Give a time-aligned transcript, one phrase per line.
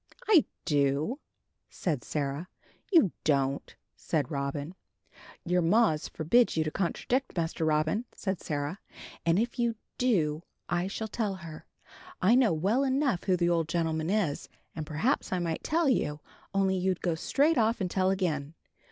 [0.27, 1.19] "I do,"
[1.69, 2.47] said Sarah.
[2.91, 4.73] "You don't," said Robin.
[5.45, 8.79] "Your ma's forbid you to contradict, Master Robin," said Sarah;
[9.27, 11.67] "and if you do I shall tell her.
[12.19, 16.19] I know well enough who the old gentleman is, and perhaps I might tell you,
[16.51, 18.55] only you'd go straight off and tell again."